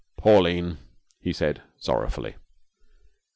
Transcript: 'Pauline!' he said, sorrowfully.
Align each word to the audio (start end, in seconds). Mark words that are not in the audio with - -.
'Pauline!' 0.17 0.79
he 1.19 1.31
said, 1.31 1.61
sorrowfully. 1.77 2.35